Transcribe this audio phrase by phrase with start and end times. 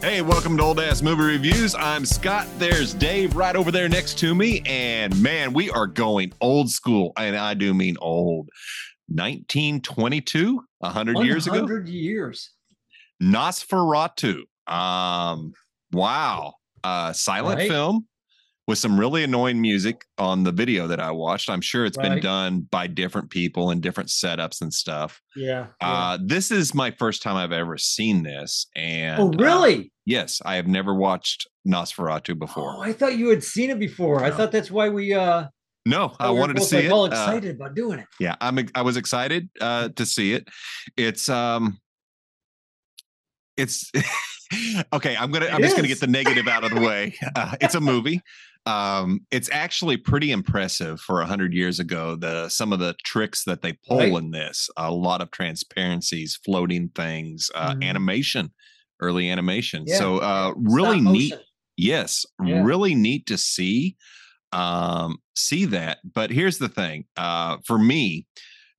[0.00, 1.74] Hey, welcome to Old Ass Movie Reviews.
[1.74, 2.46] I'm Scott.
[2.58, 4.62] There's Dave right over there next to me.
[4.64, 7.12] And man, we are going old school.
[7.18, 8.48] And I do mean old.
[9.08, 11.56] 1922, 100 years ago.
[11.60, 12.50] 100 years.
[13.22, 14.42] Nosferatu.
[14.66, 15.52] Um,
[15.92, 16.54] wow.
[16.82, 17.68] Uh, silent Right.
[17.68, 18.06] film
[18.70, 21.50] with some really annoying music on the video that I watched.
[21.50, 25.20] I'm sure it's been done by different people and different setups and stuff.
[25.34, 25.66] Yeah.
[25.82, 25.88] yeah.
[25.88, 28.68] Uh, this is my first time I've ever seen this.
[28.76, 29.92] And oh, uh, really?
[30.06, 32.76] yes, I have never watched Nosferatu before.
[32.76, 34.22] Oh, I thought you had seen it before.
[34.22, 35.48] I thought that's why we uh
[35.84, 36.92] no, I wanted to see like, it.
[36.92, 38.06] all Uh, excited about doing it.
[38.20, 40.46] yeah, I'm I was excited uh to see it.
[40.96, 41.78] It's um
[43.56, 43.90] it's
[44.92, 46.80] okay, I'm going to I'm It just going to get the negative out of the
[46.80, 47.14] way.
[47.36, 48.20] Uh, it's a movie.
[48.66, 53.62] Um it's actually pretty impressive for 100 years ago the some of the tricks that
[53.62, 54.18] they pull Right.
[54.18, 54.68] in this.
[54.76, 57.80] A lot of transparencies, floating things, uh Mhm.
[57.82, 58.52] animation,
[59.00, 59.86] early animation.
[59.86, 61.38] Yeah, So uh really neat
[61.76, 62.70] yes Yeah.
[62.70, 63.96] really neat to see
[64.52, 68.26] um see that but here's the thing uh for me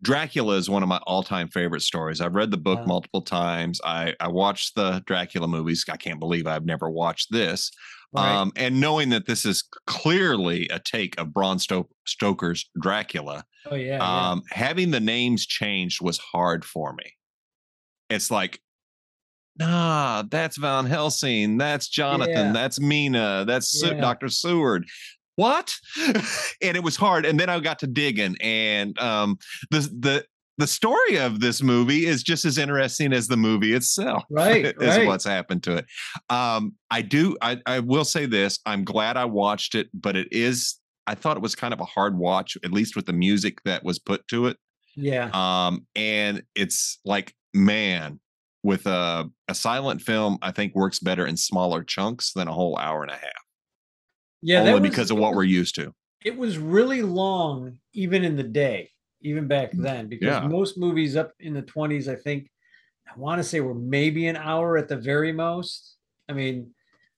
[0.03, 2.85] dracula is one of my all-time favorite stories i've read the book Wow.
[2.85, 7.71] multiple times i i watched the dracula movies i can't believe i've never watched this
[8.13, 8.29] Right.
[8.35, 11.57] um and knowing that this is clearly a take of bram
[12.05, 13.97] stoker's dracula oh yeah.
[13.97, 14.29] yeah.
[14.31, 17.13] um having the names changed was hard for me
[18.09, 18.59] it's like
[19.59, 22.51] nah that's van helsing that's jonathan Yeah.
[22.53, 23.93] that's mina that's Yeah.
[23.93, 24.85] dr seward
[25.41, 25.73] what
[26.61, 29.37] and it was hard and then i got to digging and um
[29.71, 30.25] the the
[30.59, 34.75] the story of this movie is just as interesting as the movie itself Right, is
[34.79, 35.07] right.
[35.07, 35.85] what's happened to it
[36.29, 40.27] um i do I, I will say this i'm glad i watched it but it
[40.31, 40.75] is
[41.07, 43.83] i thought it was kind of a hard watch at least with the music that
[43.83, 44.57] was put to it
[44.95, 45.29] yeah.
[45.33, 48.19] um and it's like man
[48.61, 52.77] with a, a silent film i think works better in smaller chunks than a whole
[52.77, 53.40] hour and a half
[54.41, 54.59] yeah.
[54.61, 55.93] only was- because of what we're used to
[56.23, 58.89] it was really long even in the day
[59.21, 60.47] even back then because Mm, Yeah.
[60.47, 62.49] most movies up in the 20s i think
[63.07, 65.97] i want to say were maybe an hour at the very most
[66.29, 66.73] i mean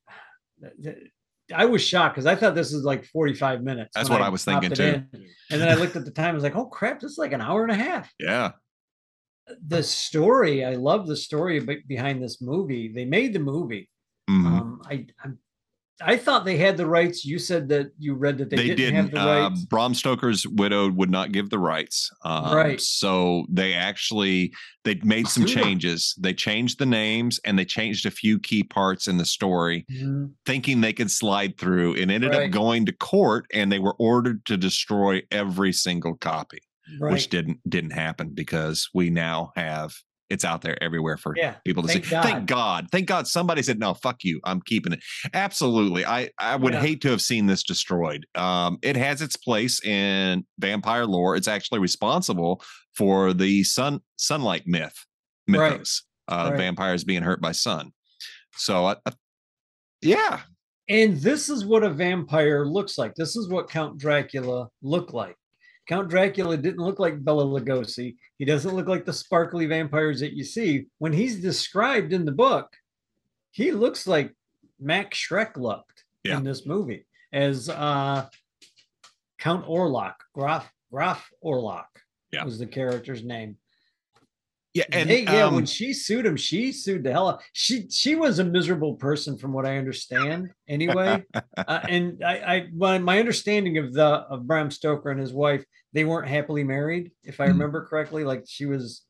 [1.53, 4.43] i was shocked because i thought this was like 45 minutes That's what I was
[4.45, 5.07] thinking it in.
[5.51, 7.33] and then i looked at the time i was like oh crap this is like
[7.33, 8.51] an hour and a half yeah
[9.67, 13.89] the story i love the story behind this movie they made the movie
[14.29, 14.45] Mhm.
[14.45, 15.37] um i I'm,
[16.01, 18.95] i thought they had the rights you said that you read that they, they, didn't,
[18.95, 19.15] have didn't.
[19.15, 22.09] the Uh, rights Bram Stoker's widow would not give the rights.
[22.23, 22.81] Um, Right.
[22.81, 26.13] So they actually they made some changes.
[26.19, 30.31] They changed the names and they changed a few key parts in the story, Mhm.
[30.45, 31.95] thinking they could slide through.
[31.95, 32.45] and ended Right.
[32.47, 36.59] up going to court, and they were ordered to destroy every single copy,
[36.99, 39.93] right which didn't didn't happen because we now have
[40.33, 42.11] it's out there everywhere for Yeah, people to thank see.
[42.11, 42.23] God.
[42.23, 42.87] Thank God.
[42.91, 44.41] Thank God somebody said, no, fuck you.
[44.43, 44.99] I'm keeping it.
[45.33, 46.05] Absolutely.
[46.05, 46.81] I, I would Yeah.
[46.81, 48.25] hate to have seen this destroyed.
[48.35, 51.35] Um, it has its place in vampire lore.
[51.35, 52.61] It's actually responsible
[52.97, 54.95] for the sun sunlight myth
[55.47, 55.71] Right.
[55.71, 56.03] mythos.
[56.27, 56.57] Uh, Right.
[56.57, 57.91] vampires being hurt by sun.
[58.55, 58.95] So
[60.01, 60.41] yeah.
[60.89, 63.15] And this is what a vampire looks like.
[63.15, 65.35] This is what Count Dracula looked like.
[65.87, 68.15] Count Dracula didn't look like Bela Lugosi.
[68.37, 70.87] He doesn't look like the sparkly vampires that you see.
[70.99, 72.67] When he's described in the book,
[73.51, 74.33] he looks like
[74.79, 76.37] Max Schreck looked Yeah.
[76.37, 78.27] in this movie as uh,
[79.39, 80.15] Count Orlok.
[80.33, 81.85] Graf Graf Orlok
[82.31, 82.45] Yeah.
[82.45, 83.57] was the character's name.
[84.73, 84.85] Yeah.
[84.91, 87.43] And They- yeah, um, when she sued him, she sued the hell out.
[87.53, 90.49] She she was a miserable person, from what I understand.
[90.67, 91.23] Anyway,
[91.57, 95.63] uh, and I, I my, my understanding of the of Bram Stoker and his wife,
[95.93, 97.49] they weren't happily married, if I Mhm.
[97.49, 98.23] remember correctly.
[98.23, 99.03] Like she was,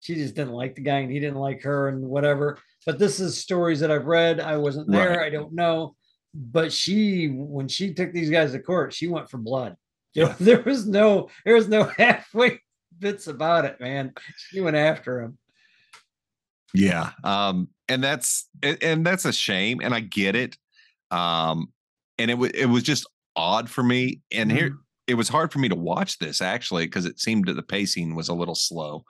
[0.00, 2.58] she just didn't like the guy, and he didn't like her, and whatever.
[2.84, 4.40] But this is stories that I've read.
[4.40, 5.18] I wasn't there.
[5.18, 5.26] Right.
[5.26, 5.94] I don't know.
[6.34, 9.76] But she, when she took these guys to court, she went for blood.
[10.14, 10.34] There- Yeah.
[10.40, 12.60] There was no, there was no halfway
[12.98, 14.12] bits about it, man.
[14.50, 15.38] She went after him.
[16.74, 17.10] Yeah.
[17.24, 20.56] Um, and that's and, and that's a shame, and I get it.
[21.10, 21.72] Um,
[22.18, 23.06] and it was it was just
[23.36, 24.20] odd for me.
[24.32, 24.78] And here Mhm.
[25.06, 28.14] it was hard for me to watch this actually because it seemed that the pacing
[28.14, 29.04] was a little slow.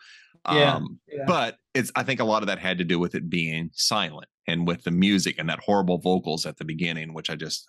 [0.53, 1.25] Yeah, Um, yeah.
[1.27, 4.29] but it's I think a lot of that had to do with it being silent
[4.47, 7.67] and with the music and that horrible vocals at the beginning, which I just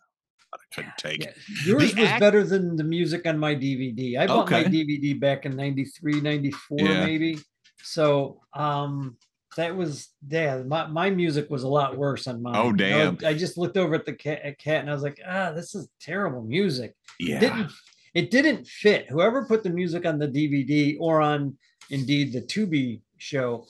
[0.53, 1.23] I couldn't take.
[1.23, 1.31] Yeah,
[1.65, 4.17] Yours The was act- better than the music on my DVD.
[4.17, 7.05] I bought my DVD back in 93, 94, Yeah.
[7.05, 7.39] maybe.
[7.83, 9.17] So um
[9.55, 12.53] that was yeah, my, my music was a lot worse on mine.
[12.55, 13.25] Oh, You know, damn.
[13.27, 15.73] I just looked over at the cat, at cat and I was like, ah, this
[15.73, 16.93] is terrible music.
[17.19, 17.37] Yeah.
[17.37, 17.71] It didn't
[18.13, 19.07] it didn't fit.
[19.09, 21.57] Whoever put the music on the DVD or on
[21.89, 23.65] indeed the Tubi show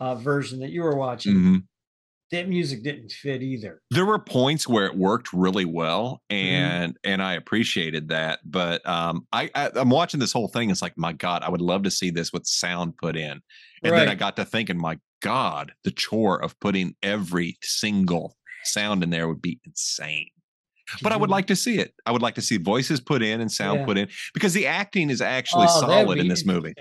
[0.00, 1.62] uh version that you were watching, Mhm.
[2.34, 3.80] That music didn't fit either.
[3.90, 6.54] there were points where it worked really well Mm-hmm.
[6.54, 10.82] and and i appreciated that but um I, I i'm watching this whole thing it's
[10.82, 13.40] like my god i would love to see this with sound put in
[13.82, 19.02] and then i got to thinking my god the chore of putting every single sound
[19.02, 20.28] in there would be insane
[21.02, 23.40] but i would like to see it i would like to see voices put in
[23.40, 23.86] and sound Yeah.
[23.86, 26.74] put in because the acting is actually Oh, solid in this movie.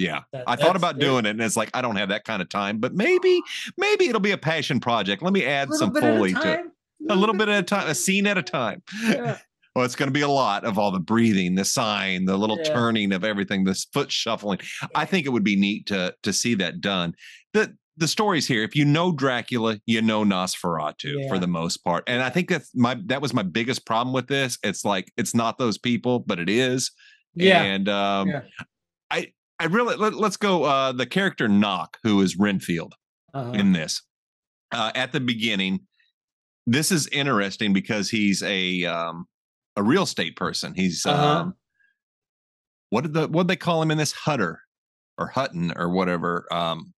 [0.00, 2.42] Yeah That- I thought about doing it, and it's like I don't have that kind
[2.42, 2.78] of time.
[2.78, 3.40] But maybe,
[3.76, 5.22] maybe it'll be a passion project.
[5.22, 6.66] Let me add some bit foley to it
[7.08, 8.82] a little bit at a time, a scene at a time.
[9.04, 9.38] Yeah.
[9.76, 12.58] Well, it's going to be a lot of all the breathing, the sighing, the little
[12.58, 12.74] Yeah.
[12.74, 14.58] turning of everything, this foot shuffling.
[14.96, 17.14] I think it would be neat to to see that done.
[17.54, 22.02] The the stories here, if you know Dracula, you know Nosferatu for the most part.
[22.08, 24.58] And I think that's my that was my biggest problem with this.
[24.64, 26.90] It's like it's not those people, but it is.
[27.36, 27.62] Yeah.
[27.62, 28.40] And um Yeah.
[29.60, 32.94] I really let, let's go uh the character Knock, who is Renfield
[33.34, 33.52] Uh-huh.
[33.52, 34.02] in this.
[34.72, 35.80] Uh, at the beginning,
[36.66, 39.26] this is interesting because he's a um,
[39.76, 40.74] a real estate person.
[40.74, 41.26] He's Uh-huh.
[41.26, 41.54] um,
[42.90, 44.60] what did the what they call him in this Hutter
[45.18, 46.46] or Hutton or whatever?
[46.50, 46.92] Um,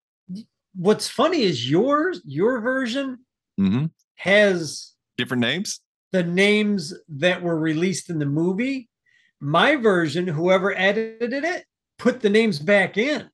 [0.74, 3.26] What's funny is yours, your version
[3.60, 3.92] mhm.
[4.16, 5.82] has Different names.
[6.14, 8.90] the names that were released in the movie.
[9.42, 11.66] My version, whoever edited it,
[12.02, 13.30] put the names back in.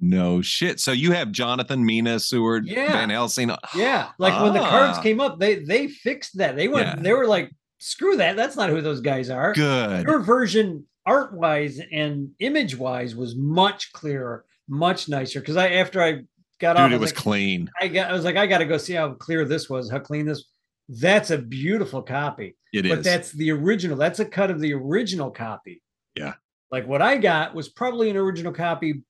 [0.00, 0.80] No shit.
[0.80, 2.92] So you have Jonathan, Mina, Seward, Yeah.
[2.92, 3.50] Van Helsing.
[3.76, 5.02] Yeah, like when the cards Ah.
[5.02, 6.56] came up, they they fixed that.
[6.56, 6.94] They went, Yeah.
[7.02, 8.36] they were like, screw that.
[8.36, 9.52] That's not who those guys are.
[9.52, 10.04] Good.
[10.06, 15.40] Your version, art wise and image wise, was much clearer, much nicer.
[15.40, 16.22] Because I after I
[16.60, 17.70] got off, Dude, I it was like, clean.
[17.80, 19.98] I got, I was like, I got to go see how clear this was, how
[20.00, 20.44] clean this.
[20.88, 22.94] That's a beautiful copy, It is.
[22.94, 23.96] but that's the original.
[23.96, 25.82] That's a cut of the original copy.
[26.14, 26.34] Yeah.
[26.74, 29.02] Like what I got was probably an original copy,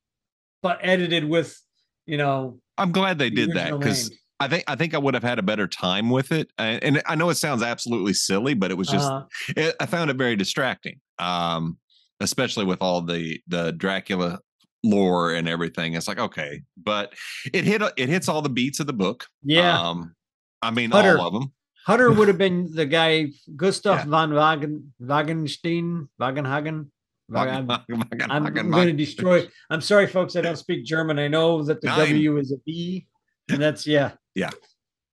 [0.63, 1.59] but edited with,
[2.07, 4.11] you know, I'm glad they the did that because.
[4.41, 6.51] I think I think I would have had a better time with it.
[6.59, 9.25] And, I know it sounds absolutely silly, but it was just Uh-huh.
[9.57, 11.79] it, I found it very distracting, um,
[12.21, 14.41] especially with all the the Dracula
[14.83, 15.95] lore and everything.
[15.95, 17.15] It's like okay, but
[17.55, 19.25] it hit it hits all the beats of the book.
[19.45, 19.81] yeah.
[19.81, 20.15] um,
[20.61, 21.17] I mean Hutter.
[21.19, 21.53] all of them.
[21.87, 24.05] Hutter would have been the guy Gustav Yeah.
[24.07, 26.89] von Wagen Wagenstein Wagenhagen.
[27.35, 27.71] I'm,
[28.31, 29.47] I'm going to destroy.
[29.71, 30.37] I'm sorry, folks.
[30.37, 31.19] I don't speak German.
[31.19, 31.99] I know that the Nine.
[32.01, 33.07] W is a B,
[33.49, 34.13] and that's yeah.
[34.35, 34.51] Yeah.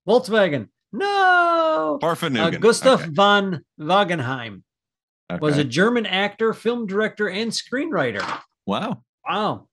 [0.06, 0.68] Volkswagen.
[0.92, 1.98] No.
[2.02, 4.62] Uh, Gustav Okay, von Wagenheim
[5.40, 5.64] was a.
[5.64, 8.40] German actor, film director, and screenwriter.
[8.66, 9.02] wow.
[9.28, 9.68] Wow.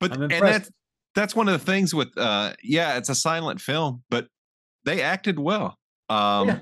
[0.00, 0.70] But and that's
[1.14, 4.28] that's one of the things with uh yeah, it's a silent film, but
[4.84, 5.76] they acted well.
[6.08, 6.58] Um Yeah.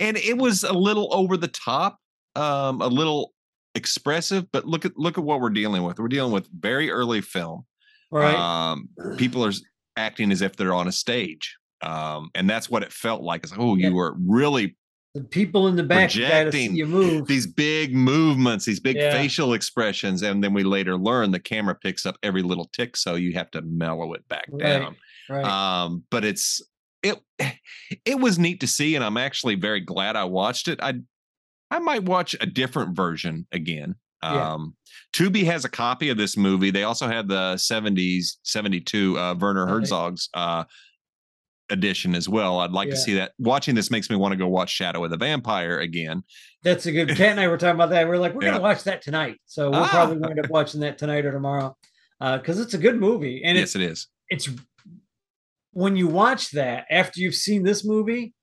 [0.00, 1.98] and it was a little over the top,
[2.34, 3.32] um, a little
[3.74, 5.98] expressive, but look at look at what we're dealing with.
[5.98, 7.64] We're dealing with very early film.
[8.10, 8.34] Right.
[8.36, 9.52] Um people are
[9.96, 11.56] acting as if they're on a stage.
[11.82, 13.42] Um, and that's what it felt like.
[13.42, 13.88] It's like, oh, Yeah.
[13.88, 14.76] you were really
[15.14, 17.26] the people in the back got to see projecting you move.
[17.26, 19.10] these big movements, these big Yeah.
[19.12, 23.16] facial expressions, and then we later learn the camera picks up every little tick, so
[23.16, 24.62] you have to mellow it back Right.
[24.62, 24.96] down.
[25.28, 25.44] right.
[25.44, 26.60] Um, but it's
[27.02, 27.18] it
[28.04, 30.78] it was neat to see, and I'm actually very glad I watched it.
[30.82, 31.00] I
[31.70, 33.94] I might watch a different version again.
[34.22, 34.52] Yeah.
[34.54, 34.76] Um,
[35.14, 36.70] Tubi has a copy of this movie.
[36.70, 40.64] They also had the 70s 72 uh, Werner Herzog's uh,
[41.70, 42.58] edition as well.
[42.58, 43.32] I'd like to see that.
[43.38, 46.22] Watching this makes me want to go watch Shadow of the Vampire again.
[46.64, 47.08] That's a good.
[47.10, 48.06] Kat and I were talking about that.
[48.08, 48.50] We're like, we're Yeah.
[48.52, 49.40] gonna watch that tonight.
[49.46, 49.88] So we'll Ah.
[49.88, 51.76] probably wind up watching that tonight or tomorrow,
[52.20, 54.08] because it's a good movie, and yes, it is.
[54.28, 54.48] it's
[55.72, 58.34] when you watch that after you've seen this movie,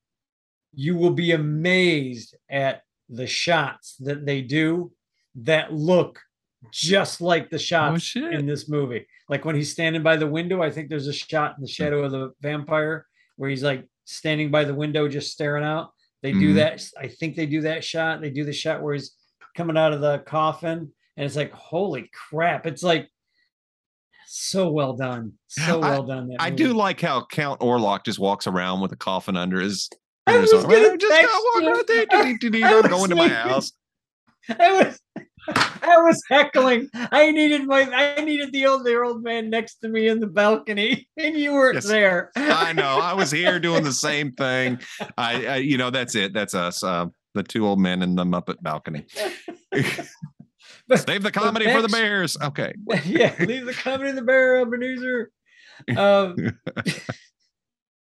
[0.74, 4.92] you will be amazed at the shots that they do
[5.36, 6.20] that look
[6.72, 9.06] just like the shots Oh in this movie.
[9.30, 12.04] Like when he's standing by the window, I think there's a shot in the shadow
[12.04, 15.92] of the vampire where he's like standing by the window just staring out.
[16.24, 16.56] They do Mhm.
[16.56, 16.90] that.
[17.00, 18.22] I think they do that shot.
[18.22, 19.12] They do the shot where he's
[19.56, 22.66] coming out of the coffin, and it's like, holy crap!
[22.66, 23.08] It's like
[24.28, 26.28] so well done, so I- well done.
[26.30, 26.64] that I movie.
[26.64, 29.90] do like how Count Orlok just walks around with a coffin under his.
[30.34, 32.38] I was gonna "Well, just walk around there, I'm
[32.90, 33.72] going to my house.
[34.50, 35.00] I was
[35.50, 36.90] I was heckling.
[36.94, 40.28] I needed my I needed the old the old man next to me in the
[40.28, 41.86] balcony, and you weren't Yes.
[41.88, 42.32] there.
[42.36, 43.00] I know.
[43.00, 44.80] I was here doing the same thing.
[45.18, 46.34] I, I you know, that's it.
[46.34, 46.84] That's us.
[46.84, 49.06] Uh, the two old men in the Muppet balcony.
[50.90, 52.38] But- Save the comedy for the Bears.
[52.42, 52.74] Okay.
[53.06, 55.32] yeah, leave the comedy in the bear, Ebenezer.
[55.98, 56.36] Um,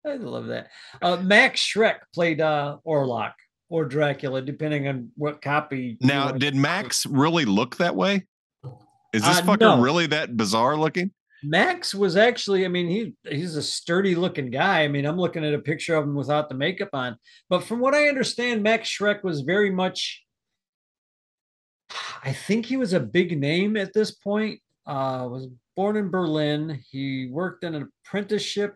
[0.05, 0.70] I love that.
[1.01, 3.34] Uh, Max Schreck played uh, Orlok
[3.70, 5.98] or Dracula, depending on what copy.
[6.01, 8.25] Now, did Max really look that way?
[9.13, 9.81] Is this Uh, fucker no.
[9.81, 11.12] really that bizarre looking?
[11.43, 14.84] Max was actually, I mean, he he's a sturdy looking guy.
[14.84, 17.17] I mean, I'm looking at a picture of him without the makeup on.
[17.50, 20.24] But from what I understand, Max Schreck was very much
[22.24, 24.60] I think he was a big name at this point.
[24.86, 26.81] Uh was born in Berlin.
[26.89, 28.75] He worked in an apprenticeship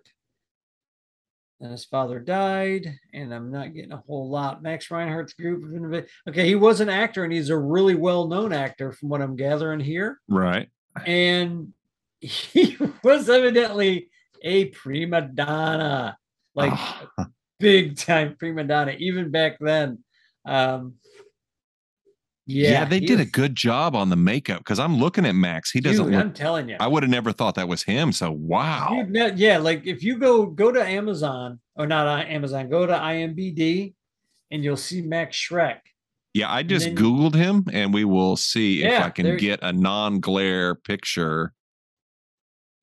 [1.65, 4.61] and his father died, and I'm not getting a whole lot.
[4.61, 6.05] Max Reinhardt's group of.
[6.29, 9.79] Okay, he was an actor, and he's a really well-known actor, from what I'm gathering
[9.79, 10.19] here.
[10.29, 10.69] Right.
[11.05, 11.73] And
[12.21, 14.09] he was evidently
[14.43, 16.17] a prima donna,
[16.53, 17.25] like Oh,
[17.59, 20.03] big time prima donna, even back then.
[20.45, 20.95] Um,
[22.47, 25.33] yeah, yeah, they he did a good job on the makeup because I'm looking at
[25.33, 25.71] Max.
[25.71, 26.21] He doesn't Dude, look.
[26.23, 26.77] I'm telling you.
[26.79, 28.11] I would have never thought that was him.
[28.11, 29.03] So wow.
[29.09, 32.93] Ne- yeah, like if you go go to Amazon or not on Amazon, go to
[32.93, 33.93] IMBD,
[34.51, 35.79] and you'll see Max Schreck.
[36.35, 39.59] Yeah, I just then- Googled him and we will see if I can there- get
[39.63, 41.53] a non glare picture.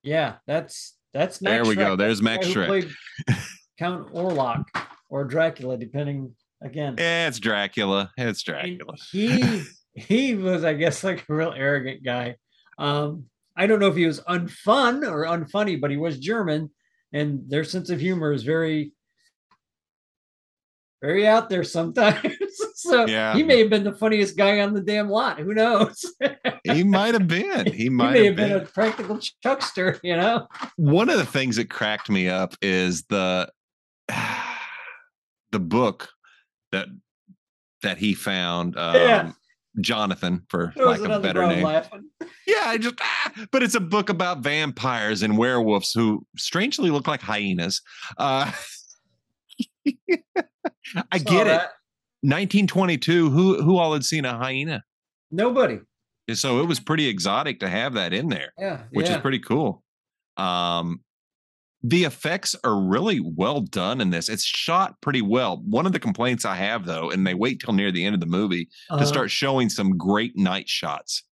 [0.02, 1.95] Yeah, that's that's Max There we go.
[1.95, 2.90] There's Max played
[3.78, 4.64] Count Orlok
[5.09, 6.95] or Dracula, depending again.
[6.99, 8.11] It's Dracula.
[8.16, 8.95] It's Dracula.
[9.11, 9.62] he
[9.95, 12.37] he was, I guess, like a real arrogant guy.
[12.78, 13.25] Um,
[13.57, 16.71] I don't know if he was unfun or unfunny, but he was German,
[17.12, 18.92] and their sense of humor is very,
[21.02, 22.35] very out there sometimes.
[22.75, 23.35] so Yeah.
[23.35, 25.38] he may have been the funniest guy on the damn lot.
[25.38, 26.04] Who knows?
[26.64, 27.66] He might have been.
[27.66, 28.62] He he might have have been, been.
[28.62, 30.47] a practical chuckster, you know.
[30.76, 33.50] One of the things that cracked me up is the
[35.50, 36.09] the book
[36.73, 36.88] that
[37.83, 38.76] that he found.
[38.76, 39.33] Um, Yeah.
[39.81, 41.64] Jonathan, for lack of a better name.
[41.64, 42.05] laughing.
[42.47, 47.07] Yeah, I just, ah, but it's a book about vampires and werewolves who strangely look
[47.09, 47.81] like hyenas.
[48.19, 48.52] Uh,
[51.11, 51.62] I Saw get it.
[52.21, 53.31] 1922.
[53.31, 54.83] Who who all had seen a hyena?
[55.31, 55.81] Nobody.
[56.35, 58.83] So it was pretty exotic to have that in there, Yeah.
[58.93, 59.17] which yeah.
[59.17, 59.83] is pretty cool.
[60.37, 61.00] Um,
[61.83, 64.29] the effects are really well done in this.
[64.29, 65.59] It's shot pretty well.
[65.65, 68.21] One of the complaints I have though, and they wait till near the end of
[68.21, 69.05] the movie to Uh-huh.
[69.07, 71.25] start showing some great night shots.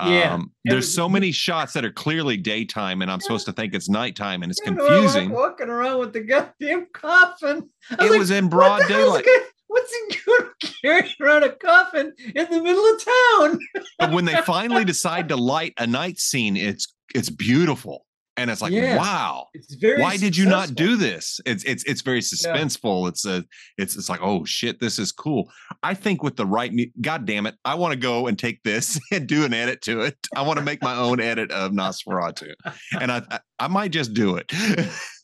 [0.00, 0.34] Yeah.
[0.34, 3.74] Um, there's it- so many shots that are clearly daytime, and I'm supposed to think
[3.74, 5.30] it's nighttime, and it's Yeah, no, I like confusing.
[5.30, 7.68] walking around with the goddamn coffin.
[7.98, 9.24] I It like, was in broad daylight.
[9.24, 10.48] good- What's he doing
[10.82, 13.58] carrying around a coffin in the middle of town?
[13.98, 18.06] But when they finally decide to light a night scene, it's it's beautiful,
[18.38, 18.96] and it's like, Yeah.
[18.96, 20.00] wow, It's very.
[20.00, 21.40] why did you not do this?
[21.44, 23.08] It's it's it's very suspenseful.
[23.08, 23.44] It's a
[23.76, 25.50] it's it's like, oh shit, this is cool.
[25.82, 28.62] I think with the right, mu- god damn it, I want to go and take
[28.62, 30.16] this and do an edit to it.
[30.34, 32.54] I want to make my own edit of Nosferatu,
[33.00, 34.50] and I I, I might just do it.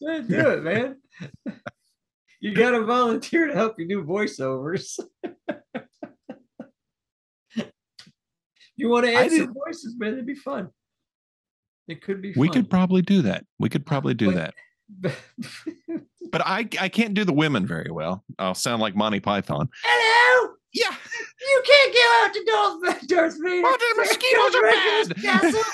[0.01, 0.97] Yeah, do it, man.
[2.41, 4.99] You got to volunteer to help you do voiceovers.
[8.77, 10.13] you want to add some voices, man?
[10.15, 10.69] It'd be fun.
[11.89, 12.33] It could be.
[12.37, 13.45] we could probably do that.
[13.59, 14.37] We could probably do Wait.
[14.37, 14.55] that.
[16.33, 18.25] But I I can't do the women very well.
[18.41, 19.69] I'll sound like Monty Python.
[19.85, 20.55] Hello.
[20.73, 20.91] Yeah.
[21.41, 23.63] You can't go out to Darth, Darth Vader.
[23.65, 25.23] Oh, the mosquitoes are Dracula's bad.
[25.23, 25.63] castle.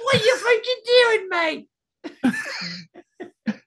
[0.00, 0.86] What do you think you're
[1.18, 1.68] doing, mate?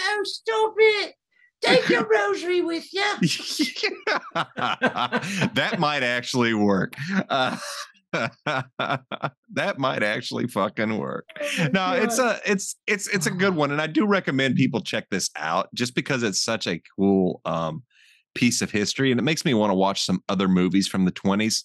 [0.00, 1.14] oh, stop it.
[1.62, 3.04] Take your rosary with you.
[4.34, 6.94] that might actually work.
[7.28, 7.56] Uh,
[8.46, 11.26] that might actually fucking work.
[11.72, 15.06] No, it's a it's it's it's a good one, and I do recommend people check
[15.10, 17.82] this out just because it's such a cool um
[18.34, 21.10] piece of history, and it makes me want to watch some other movies from the
[21.10, 21.64] twenties.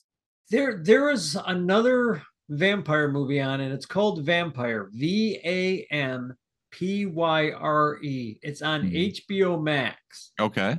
[0.50, 4.90] There, there is another vampire movie on and It's called Vampire.
[4.92, 6.36] V A M
[6.72, 8.38] P Y R E.
[8.42, 8.96] It's on Hmm.
[8.96, 10.32] HBO Max.
[10.40, 10.78] Okay,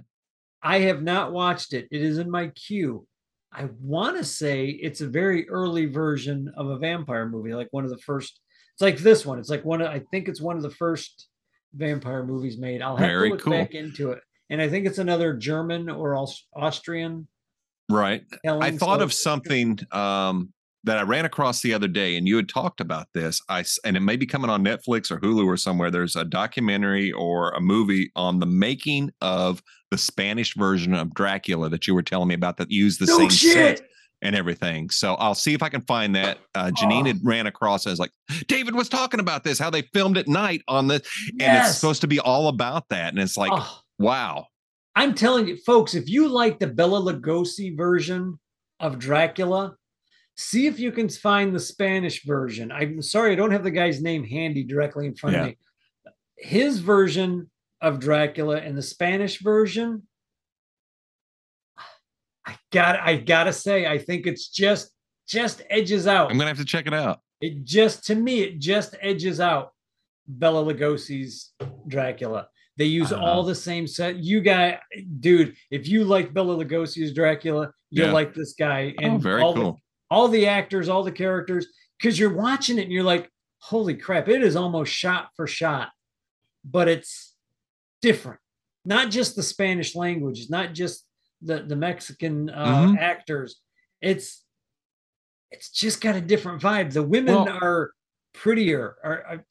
[0.62, 1.88] I have not watched it.
[1.90, 3.06] It is in my queue.
[3.54, 7.84] I want to say it's a very early version of a vampire movie, like one
[7.84, 8.40] of the first.
[8.74, 9.38] It's like this one.
[9.38, 9.88] It's like one of.
[9.88, 11.28] I think it's one of the first
[11.74, 12.82] vampire movies made.
[12.82, 13.52] I'll have Very to look cool.
[13.52, 14.20] back into it.
[14.50, 16.14] And I think it's another German or
[16.54, 17.26] Austrian.
[17.88, 18.22] right.
[18.46, 20.52] I thought of something um,
[20.84, 23.40] that I ran across the other day, and you had talked about this.
[23.48, 25.90] I and it may be coming on Netflix or Hulu or somewhere.
[25.90, 31.68] There's a documentary or a movie on the making of the Spanish version of Dracula
[31.68, 33.78] that you were telling me about that used the No same shit.
[33.78, 33.88] set
[34.22, 34.88] and everything.
[34.90, 36.38] So I'll see if I can find that.
[36.54, 37.06] Uh, Janine Oh.
[37.06, 37.86] had ran across.
[37.86, 38.12] I was like,
[38.46, 41.02] David was talking about this, how they filmed at night on the,
[41.40, 43.12] and it's supposed to be all about that.
[43.12, 43.80] And it's like, Oh.
[43.98, 44.46] wow.
[44.94, 48.38] I'm telling you, folks, if you like the Bela Lugosi version
[48.80, 49.74] of Dracula,
[50.36, 52.72] see if you can find the Spanish version.
[52.72, 55.42] I'm sorry, I don't have the guy's name handy directly in front Yeah.
[55.42, 55.58] of me.
[56.38, 60.06] His version of Dracula and the Spanish version,
[62.46, 64.90] I got I gotta say, I think it's just
[65.28, 66.30] just edges out.
[66.30, 67.20] I'm gonna have to check it out.
[67.40, 69.72] It just to me, it just edges out
[70.26, 71.52] Bela Lugosi's
[71.86, 72.48] Dracula.
[72.78, 73.22] They use Uh-huh.
[73.24, 74.16] all the same set.
[74.16, 74.80] You guy,
[75.20, 78.12] dude, if you like Bela Lugosi's Dracula, you'll Yeah.
[78.12, 78.94] like this guy.
[79.02, 79.80] oh, very all cool.
[80.12, 81.66] All the actors, all the characters,
[81.98, 85.88] because you're watching it and you're like, holy crap, it is almost shot for shot,
[86.64, 87.34] but it's
[88.02, 88.38] different.
[88.84, 91.06] Not just the Spanish language, not just
[91.40, 92.98] the, the Mexican uh, Mhm.
[92.98, 93.60] actors.
[94.02, 94.44] It's
[95.50, 96.92] it's just got a different vibe.
[96.92, 97.92] The women Well- are
[98.34, 99.44] prettier, are, are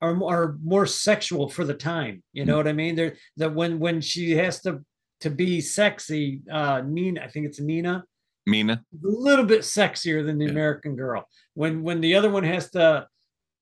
[0.00, 2.22] are more, are more sexual for the time.
[2.32, 2.94] You know what I mean?
[2.96, 4.84] They're that when when she has to
[5.20, 8.04] to be sexy, uh Nina, I think it's Nina,
[8.48, 8.84] Mina.
[8.92, 10.50] a little bit sexier than the Yeah.
[10.52, 11.28] American girl.
[11.54, 13.06] When when the other one has to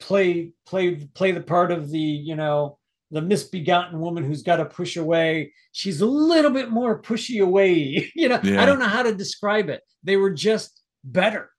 [0.01, 2.79] play play play the part of the you know
[3.11, 8.11] the misbegotten woman who's got to push away, she's a little bit more pushy away.
[8.17, 8.61] you know, Yeah.
[8.63, 9.81] I don't know how to describe it.
[10.03, 11.51] They were just better.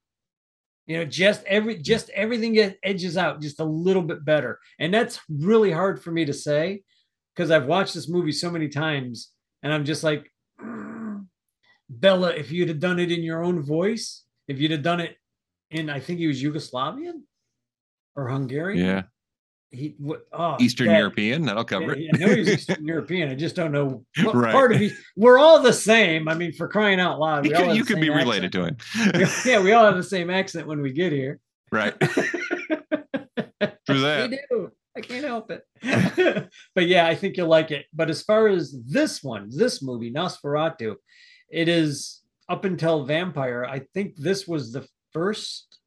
[0.87, 5.19] You know, just every just everything edges out just a little bit better, and that's
[5.29, 6.83] really hard for me to say
[7.35, 9.31] because I've watched this movie so many times,
[9.63, 10.31] and I'm just like,
[10.61, 10.86] "Mm,
[11.89, 15.15] Bela, if you'd have done it in your own voice, if you'd have done it
[15.71, 17.21] in, I think he was Yugoslavian
[18.15, 18.85] or Hungarian.
[18.85, 19.01] Yeah.
[19.69, 21.45] He, what, oh, Eastern that- European.
[21.45, 22.09] That'll cover it.
[22.13, 23.29] I know he's Eastern European.
[23.29, 24.51] I just don't know what Right.
[24.53, 24.91] part of he.
[25.17, 26.27] We're all the same.
[26.29, 28.79] I mean, for crying out loud, You could, you could be related accent.
[29.13, 29.29] to him.
[29.45, 31.39] yeah, we all have the same accent when we get here.
[31.71, 31.93] right.
[33.85, 34.29] True that.
[34.29, 34.71] We do.
[34.95, 36.49] I can't help it.
[36.75, 37.85] but yeah, I think you'll like it.
[37.93, 40.95] But as far as this one, this movie, Nosferatu,
[41.49, 43.65] it is up until Vampire.
[43.65, 45.79] I think this was the first.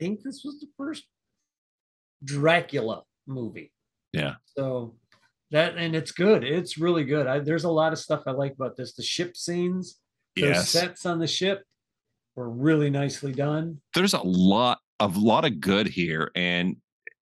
[0.00, 1.04] I think this was the first
[2.24, 3.72] Dracula movie.
[4.12, 4.34] Yeah.
[4.56, 4.94] So
[5.50, 6.44] that and it's good.
[6.44, 7.26] It's really good.
[7.26, 8.94] I, there's a lot of stuff I like about this.
[8.94, 9.98] The ship scenes,
[10.36, 10.70] those Yes.
[10.70, 11.62] sets on the ship
[12.36, 13.80] were really nicely done.
[13.94, 16.76] There's a lot of lot of good here, and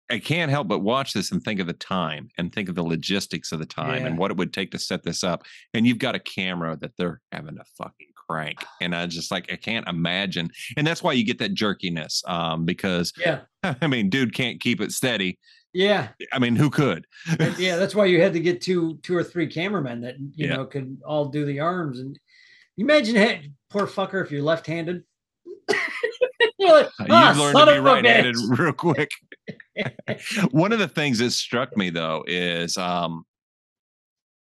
[0.10, 2.84] I can't help but watch this and think of the time and think of the
[2.84, 5.44] logistics of the time and what it would take to set this up.
[5.74, 9.52] And you've got a camera that they're having to fucking crank, and I just like
[9.52, 10.50] I can't imagine.
[10.78, 13.42] And that's why you get that jerkiness, um, because Yeah.
[13.82, 15.40] I mean, dude can't keep it steady.
[15.74, 16.08] Yeah.
[16.32, 17.06] I mean, who could?
[17.40, 20.48] And yeah, that's why you had to get two, two or three cameramen that you
[20.48, 20.56] Yeah.
[20.56, 22.00] know could all do the arms.
[22.00, 22.18] And
[22.78, 25.04] you imagine, hey, poor fucker, if you're left-handed.
[25.46, 25.78] You're
[26.60, 29.12] like, Uh, "Ah, You've learned to be right-handed bitch." real quick.
[30.52, 33.26] One of the things that struck me though is um,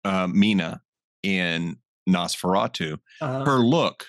[0.04, 0.80] uh, Mina
[1.22, 1.76] in
[2.08, 2.98] Nosferatu.
[3.20, 3.44] Uh-huh.
[3.44, 4.06] Her look,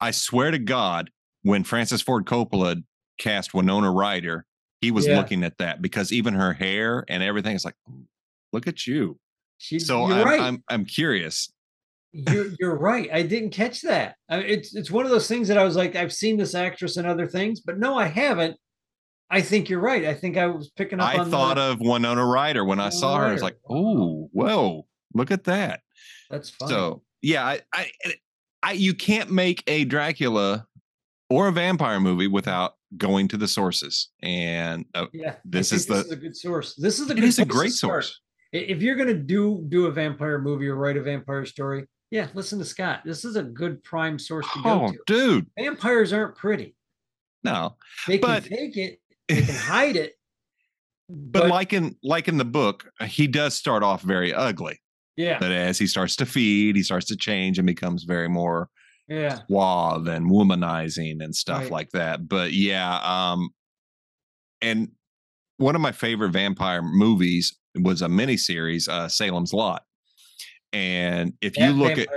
[0.00, 1.10] I swear to God,
[1.42, 2.82] when Francis Ford Coppola
[3.18, 4.46] cast Winona Ryder,
[4.80, 5.16] he was Yeah.
[5.16, 7.74] looking at that because even her hair and everything is like,
[8.52, 9.18] look at you.
[9.58, 10.40] She's, So I'm, right.
[10.40, 11.52] I'm I'm curious.
[12.12, 13.08] You're you're right.
[13.12, 14.16] I didn't catch that.
[14.28, 16.96] I, it's it's one of those things that I was like, I've seen this actress
[16.96, 18.56] in other things, but no, I haven't.
[19.30, 20.04] I think you're right.
[20.04, 22.78] I think I was picking up on the I thought the, of Winona Ryder when
[22.78, 23.24] I Winona saw her.
[23.24, 25.80] I was like, oh, whoa, look at that.
[26.28, 26.68] that's fine.
[26.68, 27.90] So yeah, I, I,
[28.62, 30.66] I, you can't make a Dracula
[31.30, 34.10] or a vampire movie without going to the sources.
[34.22, 36.74] And uh, yeah, this is the- this is a good source.
[36.74, 38.20] This is a it good is a great source.
[38.52, 42.58] If you're gonna do do a vampire movie or write a vampire story, yeah, listen
[42.60, 43.00] to Scott.
[43.04, 44.98] This is a good prime source to go Oh, to.
[45.06, 46.76] dude, Vampires aren't pretty.
[47.42, 47.76] no.
[48.06, 49.00] They can But- fake it.
[49.28, 50.12] They can hide it.
[51.08, 54.80] But, like in like in the book, he does start off very ugly.
[55.16, 58.68] yeah, But as he starts to feed, he starts to change and becomes very more
[59.08, 61.70] yeah, suave and womanizing and stuff Right.
[61.70, 62.28] like that.
[62.28, 63.50] But yeah, um,
[64.62, 64.92] and
[65.58, 69.82] one of my favorite vampire movies was a miniseries, uh, Salem's Lot.
[70.72, 72.08] And if you look at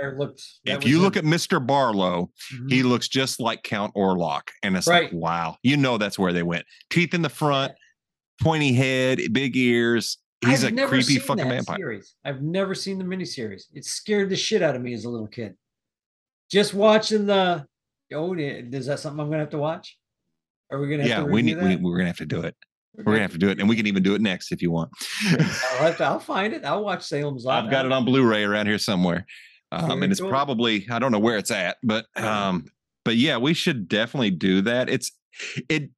[0.64, 1.64] if you a- look at Mr.
[1.64, 2.70] Barlow, Mhm.
[2.72, 4.48] he looks just like Count Orlok.
[4.62, 5.04] And it's Right.
[5.04, 6.64] like, wow, you know that's where they went.
[6.90, 7.72] Teeth in the front,
[8.40, 10.18] pointy head, big ears.
[10.44, 11.76] He's I've a creepy fucking vampire.
[11.76, 12.14] Series.
[12.24, 13.64] I've never seen the miniseries.
[13.74, 15.54] It scared the shit out of me as a little kid.
[16.50, 17.66] Just watching the.
[18.14, 19.98] Oh, is that something I'm gonna have to watch?
[20.70, 22.54] Are we gonna have Yeah, to we need we, we're gonna have to do it.
[22.98, 24.70] We're gonna have to do it, and we can even do it next if you
[24.70, 24.90] want.
[25.80, 26.04] I'll to.
[26.04, 26.64] I'll find it.
[26.64, 27.64] I'll watch Salem's Lot.
[27.64, 29.26] I've got it on Blu-ray around here somewhere,
[29.72, 30.30] um, and it's cool.
[30.30, 32.64] probably I don't know where it's at, but um,
[33.04, 34.88] but yeah, we should definitely do that.
[34.88, 35.12] It's
[35.68, 35.90] it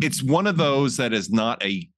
[0.00, 1.88] it's one of those that is not a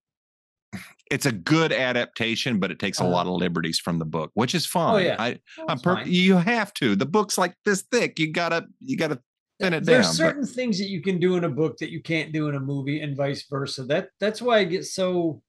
[1.10, 3.12] it's a good adaptation, but it takes a Uh-huh.
[3.12, 5.04] lot of liberties from the book, which is fine.
[5.04, 5.16] yeah.
[5.18, 6.10] I, Oh, I'm per- fine.
[6.10, 6.96] you have to.
[6.96, 8.18] The book's like this thick.
[8.18, 9.20] You gotta you gotta
[9.64, 10.10] thin it There's down.
[10.12, 12.54] but- certain things that you can do in a book that you can't do in
[12.54, 13.84] a movie, and vice versa.
[13.84, 15.42] That that's why I get so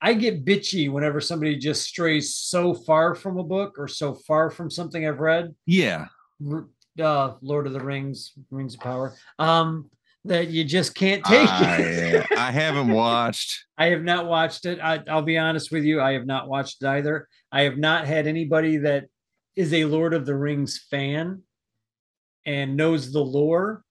[0.00, 4.50] I get bitchy whenever somebody just strays so far from a book or so far
[4.50, 5.54] from something I've read.
[5.64, 6.06] yeah,
[7.02, 9.90] uh, Lord of the Rings, Rings of Power, um,
[10.24, 11.48] that you just can't take.
[11.48, 13.64] I, I haven't watched.
[13.78, 14.80] I have not watched it.
[14.82, 17.28] I, I'll be honest with you, I have not watched it either.
[17.52, 19.04] I have not had anybody that
[19.54, 21.42] is a Lord of the Rings fan
[22.46, 23.82] and knows the lore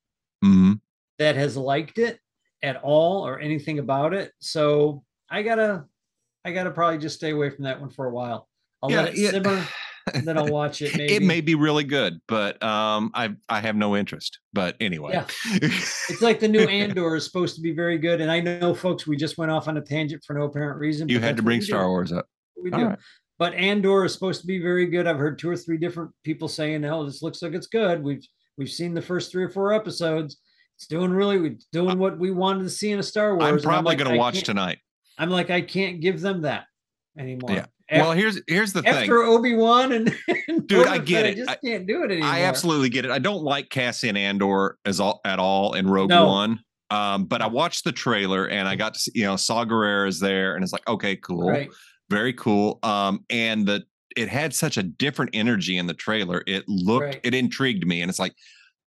[0.44, 0.80] Mhm.
[1.20, 2.20] that has liked it
[2.64, 4.32] at all or anything about it.
[4.40, 5.86] So I gotta,
[6.44, 8.48] I gotta probably just stay away from that one for a while.
[8.82, 9.32] I'll Yeah, let it yeah.
[9.32, 9.68] simmer,
[10.14, 10.96] and then I'll watch it.
[10.96, 14.40] Maybe It may be really good, but um, I I have no interest.
[14.54, 15.28] But anyway, Yeah.
[16.10, 19.06] It's like the new Andor is supposed to be very good, and I know, folks,
[19.08, 21.10] we just went off on a tangent for no apparent reason.
[21.10, 21.90] you had to bring Star do.
[21.90, 22.28] Wars up.
[22.62, 22.86] We All do.
[22.88, 23.00] right.
[23.38, 25.08] But Andor is supposed to be very good.
[25.08, 28.26] I've heard two or three different people saying, "Oh, this looks like it's good." We've
[28.58, 30.38] we've seen the first three or four episodes.
[30.78, 33.50] It's doing really, it's doing what we wanted to see in a Star Wars.
[33.50, 34.80] I'm probably like, going to watch tonight.
[35.18, 36.66] I'm like, I can't give them that
[37.18, 37.52] anymore.
[37.52, 37.66] Yeah.
[37.90, 38.92] Af- Well, here's here's the thing.
[38.94, 40.14] after Obi Wan and,
[40.48, 41.32] and Dude, I get Fett, it.
[41.32, 42.30] I just I- can't do it anymore.
[42.30, 43.12] I absolutely get it.
[43.12, 46.26] I don't like Cassian Andor as all at all in Rogue No.
[46.28, 46.60] One.
[46.92, 50.08] Um, but I watched the trailer and I got to see, you know, Saw Gerrera
[50.08, 51.70] is there, and it's like, okay, cool, right.
[52.10, 52.80] very cool.
[52.84, 53.84] Um, and the
[54.16, 56.44] it had such a different energy in the trailer.
[56.48, 57.20] It looked, Right.
[57.24, 58.34] it intrigued me, and it's like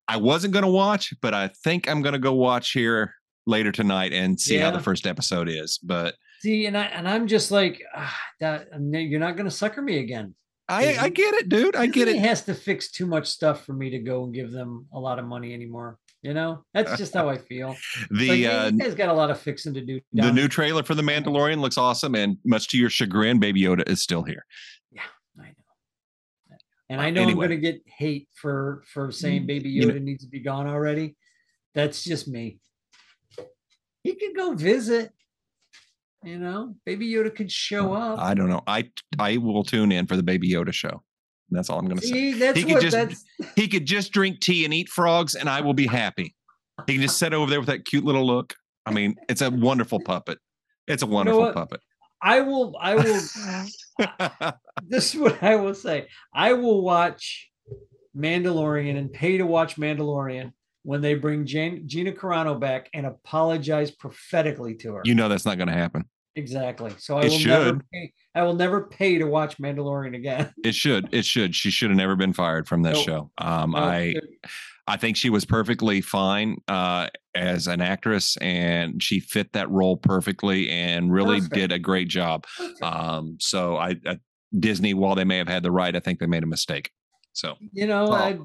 [0.09, 3.14] I wasn't gonna watch, but I think I'm gonna go watch here
[3.47, 5.79] later tonight and see how the first episode is.
[5.83, 9.83] But See, and I and I'm just like, ah, that you're not going to sucker
[9.83, 10.35] me again.
[10.69, 11.75] I, I get it, dude.
[11.75, 12.27] I get Disney it.
[12.29, 15.19] has to fix too much stuff for me to go and give them a lot
[15.19, 15.99] of money anymore.
[16.23, 17.75] You know, that's just how I feel.
[18.11, 20.01] The like, uh, hey, you guys got a lot of fixing to do.
[20.12, 23.88] the new trailer for the Mandalorian looks awesome, and much to your chagrin, Baby Yoda
[23.88, 24.45] is still here.
[24.93, 25.03] Know.
[26.90, 27.44] And I Uh, know anyway.
[27.46, 30.40] I'm going to get hate for for saying Baby You Yoda know- needs to be
[30.40, 31.16] gone already.
[31.74, 32.59] That's just me.
[34.03, 35.12] He could go visit.
[36.24, 38.18] You know, Baby Yoda could show up.
[38.18, 38.62] I don't know.
[38.66, 41.03] I I will tune in for the Baby Yoda show.
[41.51, 42.33] That's all I'm going to say.
[42.33, 43.24] That's He could what just- that's.
[43.57, 46.35] He could just drink tea and eat frogs, and I will be happy.
[46.87, 48.55] He can just sit over there with that cute little look.
[48.87, 50.38] I mean, it's a wonderful puppet.
[50.87, 51.55] It's a wonderful what?
[51.55, 51.81] puppet.
[52.22, 52.77] I will.
[52.81, 53.20] I will.
[54.87, 56.09] this is what I will say.
[56.35, 57.51] I will watch
[58.17, 63.91] Mandalorian and pay to watch Mandalorian when they bring Jan- Gina Carano back and apologize
[63.91, 65.03] prophetically to her.
[65.05, 66.05] you know that's not going to happen.
[66.37, 66.93] exactly.
[66.99, 67.83] So I It will never should.
[67.93, 70.53] pay, I will never pay to watch Mandalorian again.
[70.65, 71.09] It should.
[71.13, 71.55] It should.
[71.55, 73.05] She should have never been fired from that Nope.
[73.05, 73.31] show.
[73.39, 74.15] Um, No, I
[74.88, 79.96] I think she was perfectly fine uh, as an actress, and she fit that role
[79.98, 81.55] perfectly, and really Perfect.
[81.55, 82.46] did a great job.
[82.83, 84.18] Um, so I, I
[84.59, 86.90] Disney, while they may have had the right, I think they made a mistake.
[87.35, 88.38] So you know, Well- I,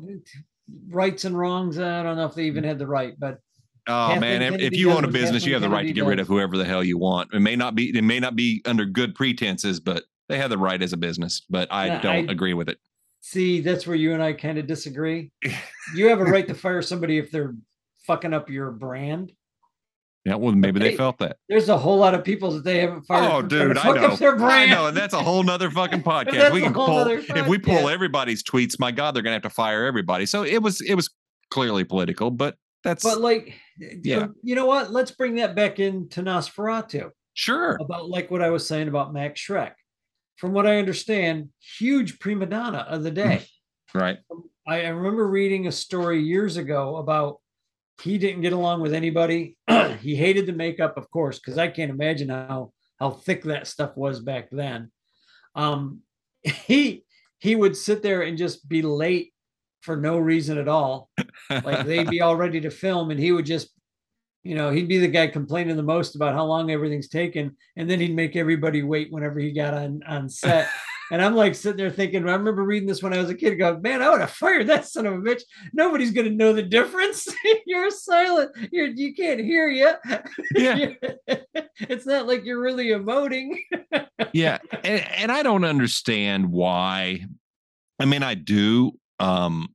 [0.90, 1.80] rights and wrongs.
[1.80, 3.40] I don't know if they even had the right, but
[3.88, 5.88] Oh Kathleen man, if, if you own a what business, you have the right to
[5.88, 7.34] Kennedy get rid of whoever the hell you want.
[7.34, 10.58] It may not be it may not be under good pretenses, but they have the
[10.58, 11.42] right as a business.
[11.50, 12.78] But I Yeah, don't I- agree with it.
[13.26, 15.32] See, that's where you and I kind of disagree.
[15.96, 17.56] You have a right to fire somebody if they're
[18.08, 19.34] fucking up your brand.
[20.24, 21.36] Yeah, well, maybe they Hey, felt that.
[21.50, 23.30] There's a whole lot of people that they haven't fired.
[23.30, 24.16] Oh, for trying to dude, I fuck up know.
[24.16, 26.54] Their I know, and that's a whole nother fucking podcast.
[26.54, 28.80] We can pull if we pull everybody's tweets.
[28.80, 30.26] My God, they're gonna have to fire everybody.
[30.26, 31.10] So it was it was
[31.52, 32.56] clearly political, but
[32.86, 34.28] that's But like, Yeah.
[34.42, 34.90] you know what?
[34.92, 37.78] Let's bring that back into Nosferatu sure.
[37.82, 39.74] about like what I was saying about Max Schreck.
[40.38, 43.46] From what I understand, huge prima donna of the day.
[43.94, 44.18] Right.
[44.68, 47.38] I, I remember reading a story years ago about
[48.02, 49.58] he didn't get along with anybody.
[50.02, 53.96] he hated the makeup, of course, because I can't imagine how how thick that stuff
[53.96, 54.92] was back then.
[55.56, 56.02] Um,
[56.44, 57.04] he
[57.40, 59.34] he would sit there and just be late
[59.82, 61.10] for no reason at all.
[61.50, 63.70] Like they'd be all ready to film, and he would just,
[64.44, 67.90] you know, he'd be the guy complaining the most about how long everything's taken, and
[67.90, 70.70] then he'd make everybody wait whenever he got on on set.
[71.12, 73.56] And I'm like sitting there thinking, I remember reading this when I was a kid,
[73.56, 75.42] going, man, I would have fired that son of a bitch.
[75.72, 77.28] Nobody's gonna know the difference.
[77.68, 78.52] you're silent.
[78.72, 79.92] You're you can't hear you.
[80.56, 80.94] yeah.
[81.82, 83.60] it's not like you're really emoting.
[84.32, 87.26] yeah and, and i don't understand why
[88.00, 89.68] i mean i do um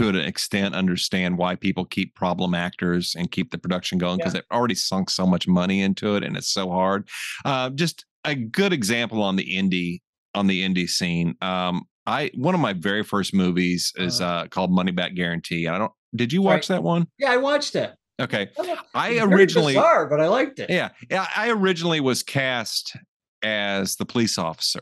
[0.00, 4.32] to an extent understand why people keep problem actors and keep the production going because
[4.32, 7.06] they've already sunk so much money into it and it's so hard
[7.44, 10.00] uh just a good example on the indie
[10.34, 14.30] on the indie scene um i one of my very first movies is Uh-huh.
[14.44, 16.76] uh called money back guarantee i don't did you watch Right.
[16.76, 17.94] that one yeah, I watched it.
[18.20, 18.48] okay
[18.94, 20.70] i originally bizarre, but I liked it.
[20.70, 22.96] yeah yeah i originally was cast
[23.42, 24.80] as the police officer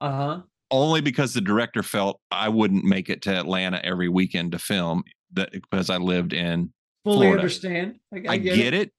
[0.00, 0.40] Uh-huh.
[0.70, 5.02] Only because the director felt I wouldn't make it to Atlanta every weekend to film
[5.32, 6.72] that because I lived in
[7.04, 7.40] Fully Florida.
[7.40, 7.98] understand.
[8.12, 8.92] I, I, get, it,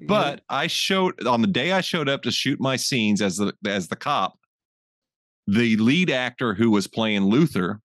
[0.00, 3.22] I get but I showed on the day I showed up to shoot my scenes
[3.22, 4.38] as the as the cop,
[5.46, 7.80] the lead actor who was playing Luther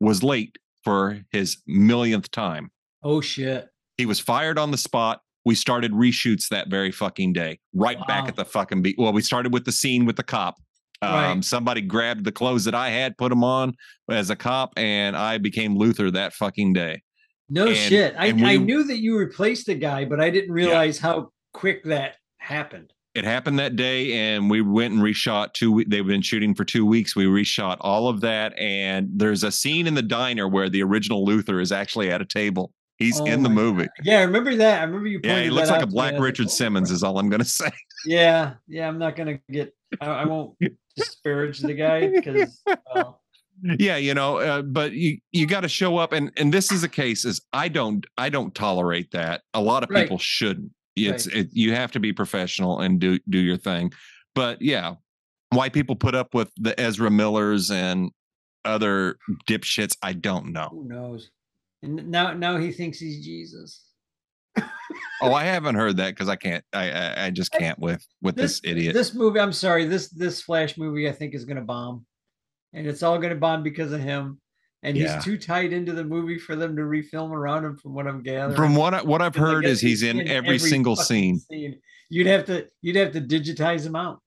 [0.00, 2.70] was late for his millionth time.
[3.02, 3.68] Oh shit.
[3.96, 5.20] He was fired on the spot.
[5.44, 8.96] We started reshoots that very fucking day, right back at the fucking beat.
[8.98, 10.56] Well, we started with the scene with the cop.
[11.06, 13.74] Um, Somebody grabbed the clothes that I had, put them on
[14.10, 17.02] as a cop, and I became Luther that fucking day.
[17.48, 18.14] No And- shit.
[18.18, 21.84] I, we- I knew that you replaced the guy, but I didn't realize how quick
[21.84, 22.92] that happened.
[23.14, 25.84] It happened that day, and we went and reshot two.
[25.86, 27.14] They've been shooting for two weeks.
[27.14, 31.24] We reshot all of that, and there's a scene in the diner where the original
[31.24, 32.72] Luther is actually at a table.
[32.96, 33.86] He's Oh in the movie.
[34.02, 34.80] Yeah, I remember that.
[34.80, 35.20] I remember you.
[35.22, 36.90] Yeah, he looks like a to black I was like, Richard "Oh, Simmons.
[36.90, 37.70] Is all I'm gonna say.
[38.04, 38.88] Yeah, yeah.
[38.88, 39.74] I'm not gonna get.
[40.00, 40.56] I, I won't
[40.96, 42.62] disparage the guy because.
[42.94, 43.20] Well,
[43.78, 46.82] yeah you know uh, but you you got to show up and and this is
[46.82, 50.02] a case is i don't i don't tolerate that a lot of Right.
[50.02, 53.92] people shouldn't it's it, you have to be professional and do do your thing
[54.34, 54.94] but yeah
[55.50, 58.10] why people put up with the ezra millers and
[58.64, 61.30] other dipshits i don't know who knows?
[61.84, 63.84] And now, now he thinks he's Jesus.
[65.22, 68.36] Oh i haven't heard that because i can't I, I i just can't with with
[68.36, 69.84] this, idiot This movie, I'm sorry.
[69.86, 72.06] This this Flash movie, I think, is gonna bomb,
[72.72, 74.40] and it's all gonna bomb because of him.
[74.82, 75.14] And Yeah.
[75.14, 78.22] he's too tied into the movie for them to refilm around him, from what I'm
[78.22, 78.56] gathering.
[78.56, 82.44] from what I, what i've heard is he's in every, single fucking scene You'd have
[82.46, 84.20] to you'd have to digitize him out.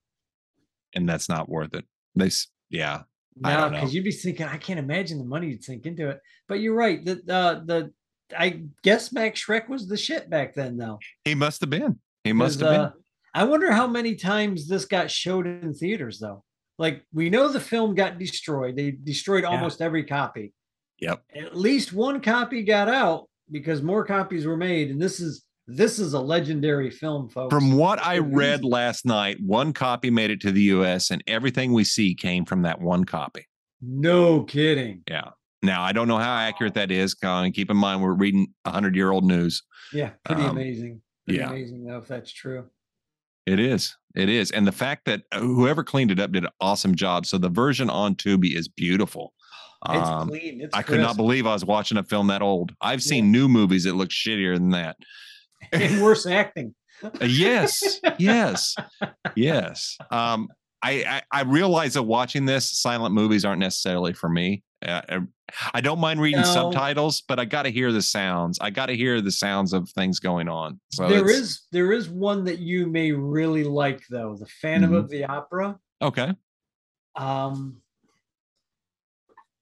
[0.94, 1.84] and that's not worth it
[2.16, 2.30] they
[2.70, 3.02] yeah
[3.36, 6.18] No, because you'd be thinking, I can't imagine the money you'd sink into it.
[6.48, 7.04] But you're right.
[7.04, 7.92] The uh, the
[8.36, 10.98] I guess Max Schreck was the shit back then, though.
[11.24, 12.92] he must have been he must have been uh,
[13.34, 16.42] I wonder how many times this got showed in theaters, though.
[16.78, 18.76] Like we know the film got destroyed.
[18.76, 19.50] They destroyed Yeah.
[19.50, 20.52] almost every copy.
[21.00, 24.90] yep At least one copy got out because more copies were made.
[24.90, 27.52] And this is this is a legendary film, folks.
[27.54, 31.72] From what I read last night, one copy made it to the US and everything
[31.74, 33.46] we see came from that one copy.
[33.82, 35.02] no kidding.
[35.08, 35.30] Yeah.
[35.62, 37.16] Now, I don't know how accurate that is.
[37.22, 39.62] Uh, keep in mind, we're reading 100 year old news.
[39.92, 41.00] Yeah, pretty Um, amazing.
[41.26, 41.50] Pretty yeah.
[41.50, 42.66] amazing though, if that's true.
[43.46, 43.96] It is.
[44.14, 44.50] It is.
[44.50, 47.26] And the fact that uh, whoever cleaned it up did an awesome job.
[47.26, 49.32] So the version on Tubi is beautiful.
[49.88, 50.60] It's Um, clean.
[50.60, 52.72] It's I could not believe I was watching a film that old.
[52.80, 53.10] I've Yeah.
[53.10, 54.96] seen new movies that look shittier than that.
[55.72, 56.74] and worse acting.
[57.02, 58.74] Uh, yes yes
[59.36, 60.48] yes um
[60.82, 65.20] I, I i realize that watching this silent movies aren't necessarily for me uh, uh,
[65.74, 66.46] i don't mind reading No.
[66.46, 69.88] subtitles but i got to hear the sounds i got to hear the sounds of
[69.90, 74.36] things going on so there is there is one that you may really like though,
[74.38, 74.98] the Phantom Mhm.
[74.98, 75.78] of the Opera.
[76.02, 76.34] okay
[77.16, 77.80] Um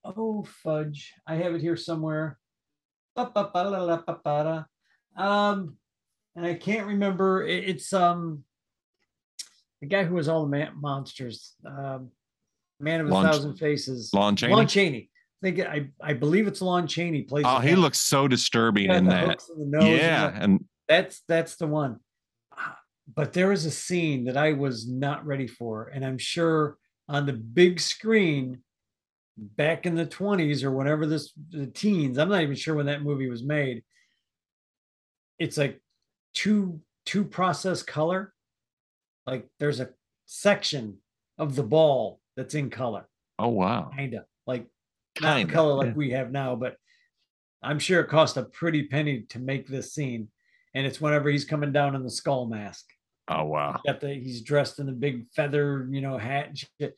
[0.04, 1.14] oh fudge.
[1.26, 2.38] I have it here somewhere.
[3.16, 3.36] Um
[6.36, 8.44] and I can't remember it- it's um
[9.80, 11.54] the guy who was all the man- monsters.
[11.64, 12.10] Um
[12.78, 14.10] Man of a Lon- Thousand Faces.
[14.12, 15.08] lon chaney Lon Chaney.
[15.42, 17.44] I think I, I believe it's Lon Chaney plays.
[17.46, 19.42] oh he looks so disturbing Yeah, in that.
[19.54, 22.00] in the nose and yeah the- and that's that's the one.
[23.14, 26.76] But there was a scene that i was not ready for and i'm sure
[27.08, 28.58] on the big screen
[29.36, 33.02] back in the 20s or whenever this the teens i'm not even sure when that
[33.02, 33.82] movie was made
[35.38, 35.80] it's like
[36.34, 38.32] two two process color.
[39.26, 39.90] Like there's a
[40.24, 40.98] section
[41.38, 43.06] of the ball that's in color.
[43.38, 43.90] Oh wow.
[43.94, 44.66] Kind of like
[45.20, 45.94] not in Kinda, color like yeah.
[45.94, 46.76] we have now, but
[47.62, 50.28] I'm sure it cost a pretty penny to make this scene.
[50.74, 52.84] And it's whenever he's coming down in the skull mask.
[53.28, 56.50] oh wow Got the he's dressed in the big feather, you know, hat.
[56.78, 56.94] It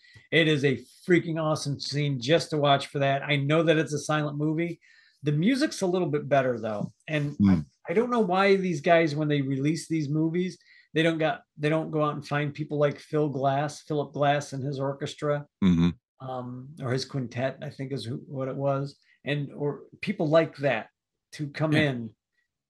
[0.48, 3.22] is a freaking awesome scene just to watch for that.
[3.22, 4.80] I know that it's a silent movie.
[5.22, 7.60] The music's a little bit better though, and I, Hmm.
[7.88, 10.58] I don't know why these guys when they release these movies
[10.94, 14.52] they don't got they don't go out and find people like Phil Glass, Philip Glass,
[14.54, 18.96] and his orchestra hmm um, or his quintet, I think is who, what it was,
[19.24, 20.88] and or people like that
[21.32, 21.90] to come Yeah.
[21.90, 22.10] in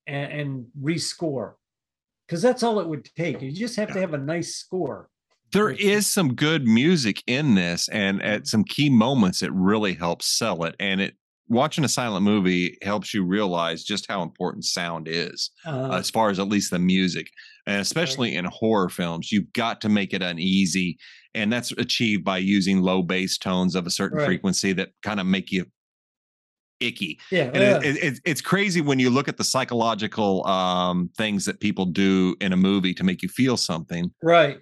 [0.06, 1.54] and, and rescore,
[2.26, 3.40] because that's all it would take.
[3.42, 5.08] You just have to have a nice score.
[5.52, 10.26] There is some good music in this and at some key moments it really helps
[10.26, 10.74] sell it.
[10.78, 11.14] And it
[11.48, 16.28] watching a silent movie helps you realize just how important sound is Uh, as far
[16.28, 17.28] as at least the music.
[17.66, 20.98] And especially in horror films you've got to make it uneasy
[21.34, 24.26] and that's achieved by using low bass tones of a certain Right.
[24.26, 25.66] frequency that kind of make you
[26.80, 27.76] icky yeah, and yeah.
[27.78, 31.84] it, it, it's- it's crazy when you look at the psychological um, things that people
[31.86, 34.58] do in a movie to make you feel something right.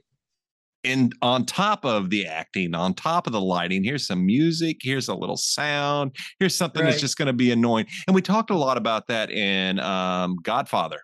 [0.82, 5.08] and on top of the acting, on top of the lighting, here's some music, here's
[5.08, 6.90] a little sound, here's something Right.
[6.90, 7.86] that's just going to be annoying.
[8.06, 11.00] And we talked a lot about that in um, Godfather.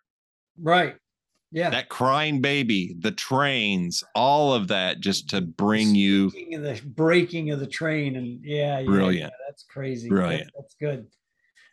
[0.59, 0.95] Right.
[1.55, 1.69] Yeah.
[1.71, 7.61] That crying baby, the trains, all of that just to bring you the breaking of
[7.61, 9.31] the train, and yeah, yeah, Brilliant.
[9.33, 10.09] yeah, that's crazy.
[10.09, 11.07] That- that's good.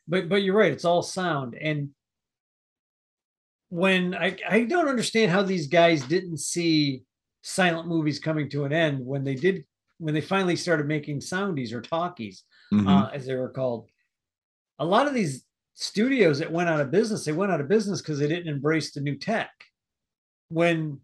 [0.08, 0.72] but but you're right.
[0.74, 1.56] It's all sound.
[1.56, 1.90] And
[3.70, 7.04] when I I don't understand how these guys didn't see
[7.42, 9.64] silent movies coming to an end when they did
[10.00, 12.88] when they finally started making soundies or talkies, Mhm.
[12.88, 13.88] uh, as they were called.
[14.80, 18.02] A lot of these studios that went out of business, they went out of business
[18.02, 19.52] because they didn't embrace the new tech.
[20.50, 21.00] When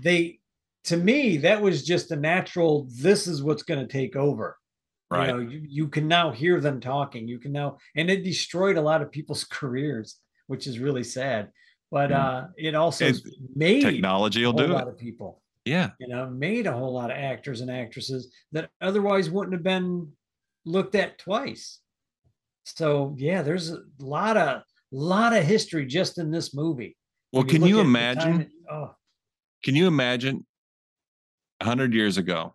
[0.00, 0.40] they,
[0.84, 2.88] to me, that was just a natural.
[2.90, 4.58] This is what's going to take over.
[5.10, 5.28] right.
[5.28, 7.26] You know, you, you can now hear them talking.
[7.28, 11.50] You can now, and it destroyed a lot of people's careers, which is really sad.
[11.90, 12.26] But Yeah.
[12.28, 13.22] uh, it also It-
[13.54, 14.90] made Technology a will do lot it.
[14.90, 15.90] of people Yeah.
[16.00, 20.10] you know, made a whole lot of actors and actresses that otherwise wouldn't have been
[20.64, 21.78] looked at twice.
[22.64, 26.96] So yeah, there's a lot of lot of history just in this movie.
[27.36, 28.50] Well, When can you the time imagine?
[28.70, 28.94] oh,
[29.62, 30.46] Can you imagine
[31.60, 32.54] a hundred years ago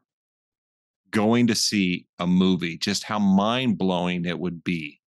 [1.12, 5.00] going to see a movie, just how mind blowing it would be?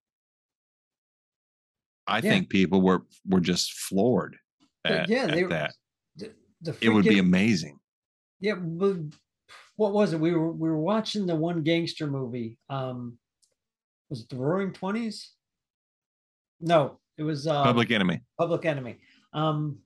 [2.06, 2.30] I Yeah.
[2.30, 4.36] think people were were just floored
[4.84, 5.74] at, yeah, at they were that.
[6.14, 7.80] the, the It would be amazing.
[8.38, 8.54] yeah.
[8.54, 8.98] But
[9.74, 10.20] what was it?
[10.20, 12.58] We were we were watching the one gangster movie.
[12.68, 13.18] Um,
[14.08, 15.32] was it the Roaring Twenties?
[16.60, 18.20] No, it was uh, Public Enemy.
[18.38, 18.98] Public Enemy,
[19.34, 19.78] um,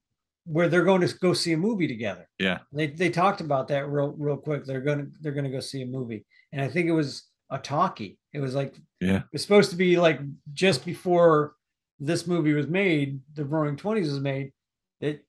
[0.45, 2.29] where they're going to go see a movie together.
[2.39, 2.59] Yeah.
[2.73, 4.65] They they talked about that real real quick.
[4.65, 8.19] They're gonna they're gonna go see a movie, and I think it was a talkie.
[8.33, 9.17] It was like Yeah.
[9.19, 10.21] it was supposed to be like
[10.53, 11.55] just before
[11.99, 14.53] this movie was made, the Roaring Twenties was made.
[15.01, 15.21] That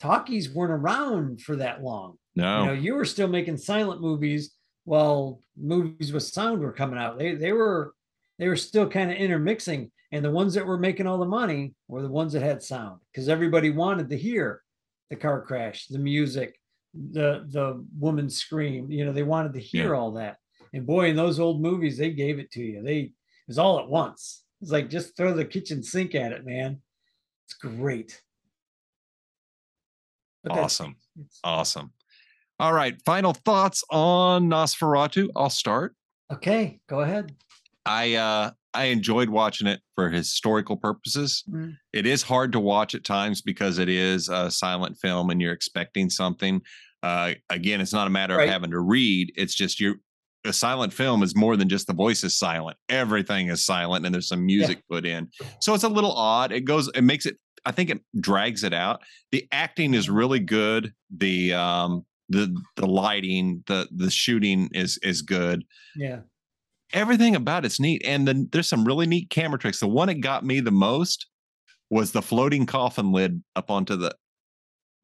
[0.00, 2.16] talkies weren't around for that long.
[2.36, 2.60] No.
[2.60, 4.54] You know, you were still making silent movies
[4.84, 7.18] while movies with sound were coming out.
[7.18, 7.92] They they were
[8.40, 11.74] they were still kind of intermixing, and the ones that were making all the money
[11.86, 14.62] were the ones that had sound because everybody wanted to hear
[15.10, 16.58] the car crash, the music,
[16.94, 18.90] the the woman scream.
[18.90, 20.38] You know, they wanted to hear all that.
[20.72, 22.82] And boy, in those old movies, they gave it to you.
[22.82, 23.12] They it
[23.46, 24.42] was all at once.
[24.62, 26.80] It's like just throw the kitchen sink at it, man.
[27.46, 28.22] It's great.
[30.42, 30.96] But Awesome.
[31.18, 31.92] it's- Awesome.
[32.58, 33.00] All right.
[33.04, 35.28] Final thoughts on Nosferatu.
[35.36, 35.94] I'll start.
[36.32, 37.34] Okay, go ahead.
[37.86, 41.42] I uh I enjoyed watching it for historical purposes.
[41.50, 41.76] Mm.
[41.92, 45.52] It is hard to watch at times because it is a silent film and you're
[45.52, 46.60] expecting something.
[47.02, 48.44] Uh again, it's not a matter Right.
[48.48, 49.32] of having to read.
[49.36, 49.96] It's just you
[50.46, 52.76] a silent film is more than just the voice is silent.
[52.88, 55.28] Everything is silent and there's some music put in.
[55.60, 56.52] So it's a little odd.
[56.52, 59.00] It goes it makes it I think it drags it out.
[59.32, 60.92] The acting is really good.
[61.14, 65.64] The um the the lighting, the the shooting is is good
[65.96, 66.20] Yeah.
[66.92, 68.02] Everything about it's neat.
[68.04, 69.80] And then there's some really neat camera tricks.
[69.80, 71.26] The one that got me the most
[71.90, 74.14] was the floating coffin lid up onto the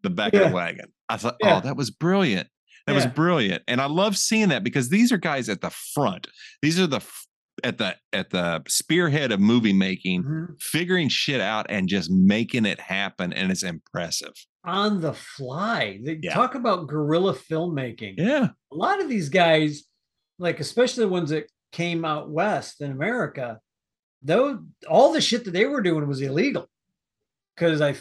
[0.02, 0.92] the back of the wagon.
[1.08, 1.56] I thought, Yeah.
[1.56, 2.48] oh, that was brilliant.
[2.86, 3.64] That was brilliant.
[3.66, 6.28] And I love seeing that because these are guys at the front.
[6.62, 7.00] These are the
[7.64, 10.60] at the at the spearhead of movie making, Mhm.
[10.62, 13.32] figuring shit out and just making it happen.
[13.32, 14.34] And it's impressive.
[14.64, 15.98] On the fly.
[16.04, 16.34] They Yeah.
[16.34, 18.14] talk about guerrilla filmmaking.
[18.18, 18.48] Yeah.
[18.70, 19.84] A lot of these guys,
[20.38, 23.60] like especially the ones that came out west in America,
[24.22, 26.68] though all the shit that they were doing was illegal.
[27.54, 27.96] Because I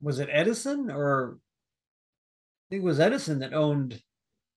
[0.00, 4.00] was it Edison or I think it was Edison that owned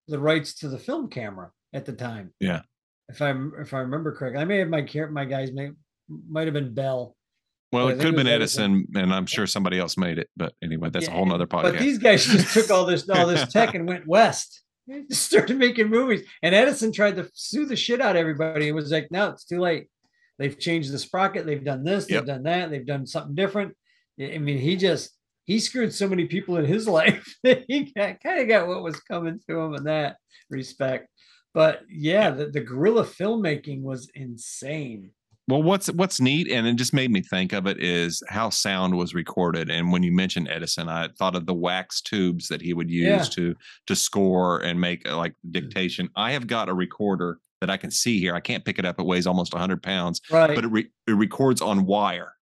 [0.07, 2.33] the rights to the film camera at the time.
[2.39, 2.61] Yeah.
[3.09, 5.71] If I if I remember correctly, I may have my my guys may
[6.07, 7.15] might have been Bell.
[7.71, 8.85] Well, it could have been Edison.
[8.87, 10.29] Edison, and I'm sure somebody else made it.
[10.37, 11.63] But anyway, that's a whole nother podcast.
[11.63, 14.63] But these guys just took all this all this tech and went west.
[15.11, 16.27] Started making movies.
[16.43, 18.67] And Edison tried to sue the shit out of everybody.
[18.67, 19.87] It was like, no, it's too late.
[20.37, 21.45] They've changed the sprocket.
[21.45, 22.09] They've done this.
[22.09, 22.19] Yep.
[22.19, 22.69] They've done that.
[22.69, 23.75] They've done something different.
[24.19, 25.11] I mean, he just
[25.45, 28.99] he screwed so many people in his life that he kind of got what was
[29.01, 30.17] coming to him in that
[30.49, 31.07] respect.
[31.53, 35.11] But yeah, the, the guerrilla filmmaking was insane.
[35.47, 38.97] Well, what's what's neat, and it just made me think of it is how sound
[38.97, 39.69] was recorded.
[39.69, 43.05] And when you mentioned Edison, I thought of the wax tubes that he would use
[43.05, 43.23] Yeah.
[43.23, 43.55] to
[43.85, 46.09] to score and make uh, like dictation.
[46.15, 48.33] I have got a recorder that I can see here.
[48.33, 48.99] I can't pick it up.
[48.99, 50.55] It weighs almost 100 pounds, Right.
[50.55, 52.33] but it, re- it records on wire,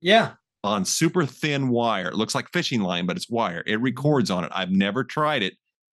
[0.00, 0.32] yeah.
[0.62, 2.08] on super thin wire.
[2.08, 3.62] It looks like fishing line, but it's wire.
[3.66, 4.52] It records on it.
[4.54, 5.54] I've never tried it.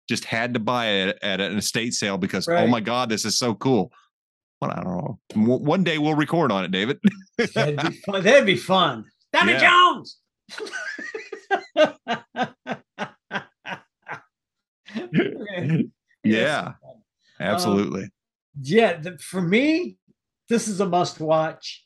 [0.08, 3.38] Just had to buy it at an estate sale because oh my god, this is
[3.38, 3.92] so cool.
[4.60, 5.18] Well, I don't know.
[5.58, 6.98] One day we'll record on it, David.
[7.54, 8.22] That'd be fun.
[8.22, 9.04] That'd be fun.
[9.32, 9.60] Tommy Yeah.
[9.60, 10.18] Jones.
[16.24, 16.72] Yeah.
[17.40, 18.08] Absolutely.
[18.60, 18.98] Yeah.
[19.00, 19.96] the- for me,
[20.48, 21.84] this is a must watch.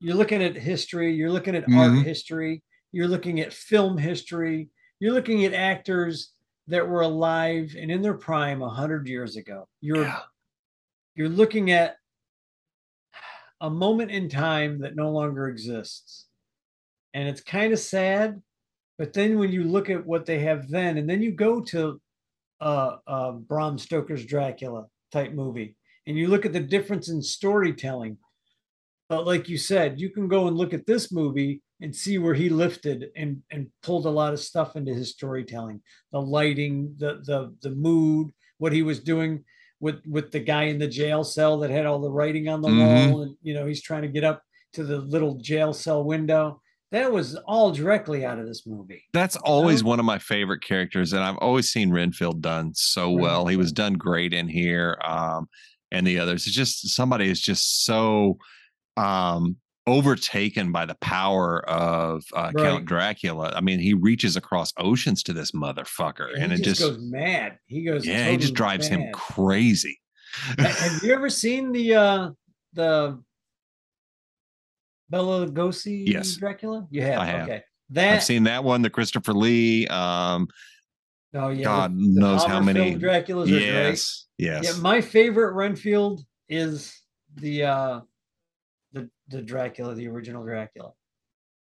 [0.00, 2.04] You're looking at history, you're looking at art Mhm.
[2.04, 2.62] history,
[2.92, 4.70] you're looking at film history,
[5.00, 6.32] you're looking at actors
[6.68, 9.68] that were alive and in their prime 100 years ago.
[9.80, 10.20] You're Yeah.
[11.18, 11.96] You're looking at
[13.60, 16.26] a moment in time that no longer exists.
[17.12, 18.40] And it's kind of sad.
[18.98, 22.00] But then when you look at what they have then, and then you go to
[22.60, 25.74] uh, uh, Bram Stoker's Dracula type movie,
[26.06, 28.18] and you look at the difference in storytelling.
[29.08, 32.34] But like you said, you can go and look at this movie and see where
[32.34, 35.80] he lifted and and pulled a lot of stuff into his storytelling,
[36.12, 39.44] the lighting, the the the mood, what he was doing
[39.80, 42.68] with with the guy in the jail cell that had all the writing on the
[42.68, 43.10] Mhm.
[43.10, 44.42] wall, and you know he's trying to get up
[44.74, 46.60] to the little jail cell window.
[46.90, 49.02] That was all directly out of this movie.
[49.12, 53.46] That's always one of my favorite characters, and I've always seen Renfield done so well.
[53.46, 55.48] He was done great in here, um,
[55.92, 56.46] and the others.
[56.46, 58.38] It's just somebody is just so
[58.96, 59.56] um,
[59.88, 62.64] overtaken by the power of uh, Right.
[62.64, 63.52] Count Dracula.
[63.56, 66.98] I mean, he reaches across oceans to this motherfucker, and he it just, just, goes
[67.00, 67.58] mad.
[67.66, 68.06] He goes.
[68.06, 69.98] yeah, he just totally drives him crazy.
[70.58, 72.30] Have you ever seen the uh
[72.74, 73.18] the
[75.10, 76.36] Bela Lugosi Yes.
[76.36, 76.86] Dracula?
[76.90, 77.18] You have.
[77.18, 77.48] I have.
[77.48, 77.62] Okay.
[77.90, 79.86] That I've seen that one, the Christopher Lee.
[79.86, 80.48] Um,
[81.34, 81.64] oh yeah.
[81.64, 82.94] God the- the knows how many.
[82.96, 83.48] Draculas.
[83.48, 84.64] Yes, yes.
[84.64, 86.94] Yeah, my favorite Renfield is
[87.36, 88.00] the uh
[89.28, 90.92] the Dracula, the original Dracula.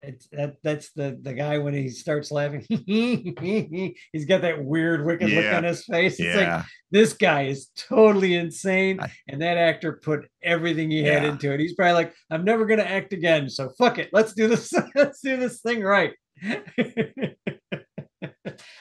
[0.06, 2.66] It's that that's the the guy when he starts laughing.
[2.70, 6.20] he's got that weird wicked look on his face.
[6.20, 9.00] It's like this guy is totally insane.
[9.00, 11.62] I- and that actor put everything he had into it.
[11.62, 13.50] He's probably like, I'm never gonna act again.
[13.50, 14.10] So fuck it.
[14.12, 14.74] Let's do this.
[14.96, 16.12] Let's do this thing right.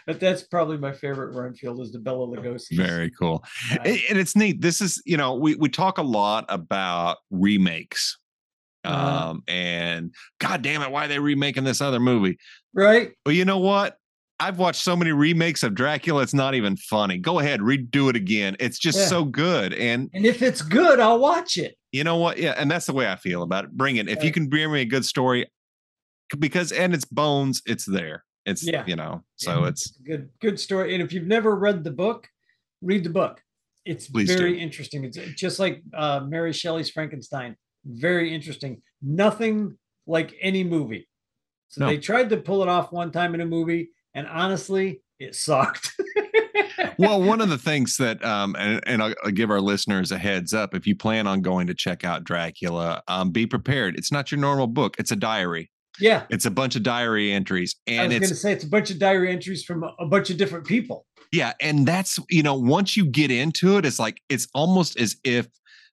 [0.06, 2.76] but that's probably my favorite Renfield is the Bela Lugosi.
[2.76, 3.44] very cool.
[3.70, 8.18] Uh, and it's neat this is you know we we talk a lot about remakes
[8.84, 9.30] Uh-huh.
[9.30, 12.36] um and god damn it why are they remaking this other movie
[12.74, 13.12] right?
[13.24, 13.96] well you know what
[14.40, 18.16] i've watched so many remakes of dracula it's not even funny go ahead redo it
[18.16, 19.06] again it's just Yeah.
[19.06, 21.76] so good and And if it's good, I'll watch it.
[21.92, 24.24] you know what yeah and that's the way i feel about it bring it if
[24.24, 25.46] you can bring me a good story
[26.38, 28.84] because and it's bones it's there it's Yeah.
[28.86, 29.68] you know so Yeah.
[29.68, 30.94] it's Good, good story.
[30.94, 32.26] And if you've never read the book,
[32.80, 33.40] read the book.
[33.84, 34.58] It's very do.
[34.58, 35.04] interesting.
[35.04, 37.56] It's just like uh, Mary Shelley's Frankenstein.
[37.84, 38.82] Very interesting.
[39.00, 39.76] Nothing
[40.06, 41.08] like any movie.
[41.68, 41.86] So No.
[41.88, 45.92] they tried to pull it off one time in a movie, and honestly, it sucked.
[46.98, 50.18] well, one of the things that, um, and, and I'll, I'll give our listeners a
[50.18, 53.96] heads up if you plan on going to check out Dracula, um, be prepared.
[53.96, 55.70] It's not your normal book, it's a diary.
[56.00, 56.24] yeah.
[56.30, 57.76] It's a bunch of diary entries.
[57.86, 60.06] And I was going to say it's a bunch of diary entries from a, a
[60.06, 61.06] bunch of different people.
[61.32, 61.52] yeah.
[61.60, 65.46] And that's, you know, once you get into it, it's like, it's almost as if,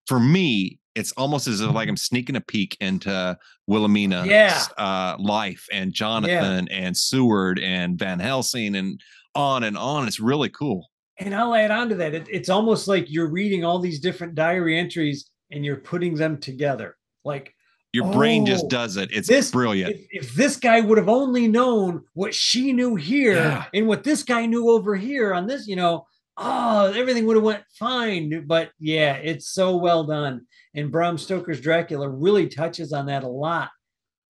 [0.07, 3.37] for me, it's almost as if like I'm sneaking a peek into
[3.67, 4.57] Wilhelmina's Yeah.
[4.77, 8.99] uh, life and Jonathan and Seward and Van Helsing and
[9.35, 10.07] on and on.
[10.07, 10.89] It's really cool.
[11.19, 12.13] And I'll add on to that.
[12.15, 16.37] It, it's almost like you're reading all these different diary entries and you're putting them
[16.39, 16.95] together.
[17.25, 17.53] Like,
[17.93, 19.09] Your brain just Oh, does it.
[19.11, 19.95] It's this- brilliant.
[19.95, 23.65] if, if this guy would have only known what she knew here Yeah.
[23.73, 26.05] and what this guy knew over here on this, you know,
[26.37, 28.45] oh, everything would have went fine.
[28.47, 30.45] But yeah, it's so well done.
[30.75, 33.69] And Bram Stoker's Dracula really touches on that a lot,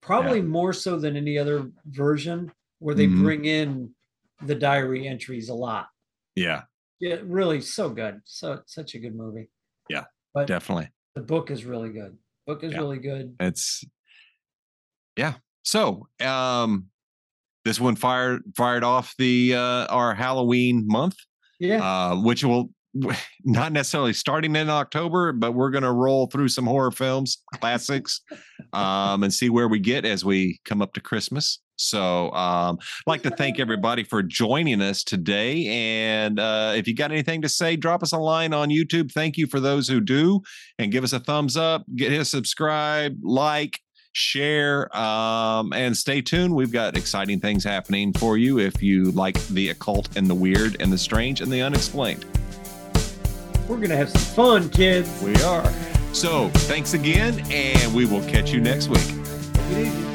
[0.01, 3.21] probably more so than any other version where they Mhm.
[3.23, 3.93] bring in
[4.45, 5.87] the diary entries a lot.
[6.35, 6.63] yeah,
[7.01, 8.21] Yeah, really so good.
[8.23, 9.49] So such a good movie.
[9.89, 10.89] Yeah, But definitely.
[11.15, 12.17] the book is really good.
[12.47, 12.79] Book is Yeah.
[12.79, 13.35] really good.
[13.41, 13.83] It's
[15.17, 15.35] yeah.
[15.63, 16.89] So um
[17.65, 21.15] this one fired fired off the uh our Halloween month,
[21.59, 21.83] Yeah.
[21.83, 22.69] uh, which will
[23.45, 28.21] not necessarily starting in October, but we're gonna roll through some horror films, classics,
[28.73, 31.59] um, and see where we get as we come up to Christmas.
[31.77, 35.65] So um I'd like to thank everybody for joining us today.
[35.67, 39.11] And uh if you got anything to say, drop us a line on YouTube.
[39.11, 40.41] Thank you for those who do
[40.77, 43.79] and give us a thumbs up, get hit subscribe, like,
[44.11, 46.53] share, um, and stay tuned.
[46.53, 50.77] We've got exciting things happening for you if you like the occult and the weird
[50.81, 52.25] and the strange and the unexplained.
[53.69, 55.21] We're gonna have some fun, kids.
[55.21, 55.71] We are.
[56.11, 59.07] So thanks again, and we will catch you next week.
[59.53, 60.08] Take it easy.